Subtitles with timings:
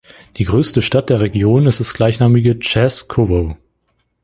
[0.37, 3.55] Die größte Stadt der Region ist das gleichnamige Chaskowo.